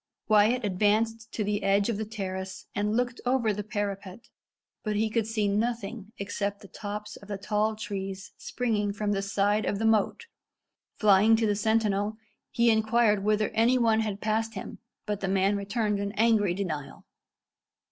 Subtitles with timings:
[0.29, 4.29] Wyat advanced to the edge of the terrace and looked over the parapet,
[4.83, 9.21] but he could see nothing except the tops of the tall trees springing from the
[9.21, 10.25] side of the moat.
[10.97, 12.17] Flying to the sentinel,
[12.49, 17.05] he inquired whether any one had passed him, but the man returned an angry denial.